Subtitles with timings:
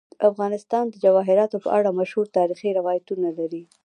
[0.29, 3.63] افغانستان د جواهرات په اړه مشهور تاریخی روایتونه لري.